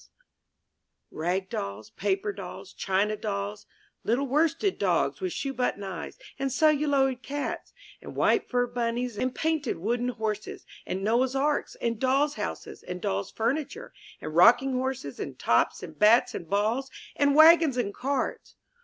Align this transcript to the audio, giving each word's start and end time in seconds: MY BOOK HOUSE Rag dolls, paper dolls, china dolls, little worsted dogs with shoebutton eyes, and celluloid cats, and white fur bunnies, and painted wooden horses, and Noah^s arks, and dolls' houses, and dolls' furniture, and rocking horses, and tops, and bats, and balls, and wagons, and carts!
MY 0.01 0.03
BOOK 0.03 0.15
HOUSE 0.17 1.19
Rag 1.19 1.49
dolls, 1.51 1.89
paper 1.91 2.33
dolls, 2.33 2.73
china 2.73 3.15
dolls, 3.15 3.67
little 4.03 4.25
worsted 4.25 4.79
dogs 4.79 5.21
with 5.21 5.31
shoebutton 5.31 5.83
eyes, 5.83 6.17
and 6.39 6.51
celluloid 6.51 7.21
cats, 7.21 7.71
and 8.01 8.15
white 8.15 8.49
fur 8.49 8.65
bunnies, 8.65 9.15
and 9.19 9.35
painted 9.35 9.77
wooden 9.77 10.07
horses, 10.09 10.65
and 10.87 11.05
Noah^s 11.05 11.39
arks, 11.39 11.75
and 11.75 11.99
dolls' 11.99 12.33
houses, 12.33 12.81
and 12.81 12.99
dolls' 12.99 13.31
furniture, 13.31 13.93
and 14.19 14.35
rocking 14.35 14.73
horses, 14.73 15.19
and 15.19 15.37
tops, 15.37 15.83
and 15.83 15.99
bats, 15.99 16.33
and 16.33 16.49
balls, 16.49 16.89
and 17.15 17.35
wagons, 17.35 17.77
and 17.77 17.93
carts! 17.93 18.55